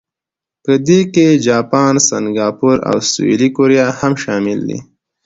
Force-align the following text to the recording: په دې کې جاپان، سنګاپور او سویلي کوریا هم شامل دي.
په 0.63 0.73
دې 0.87 0.99
کې 1.13 1.27
جاپان، 1.47 1.93
سنګاپور 2.09 2.77
او 2.89 2.97
سویلي 3.11 3.49
کوریا 3.55 3.87
هم 3.99 4.13
شامل 4.23 4.59
دي. 4.69 4.79